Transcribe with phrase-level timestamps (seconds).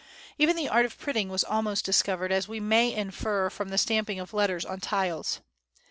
[0.39, 4.19] Even the art of printing was almost discovered, as we may infer from the stamping
[4.19, 5.41] of letters on tiles.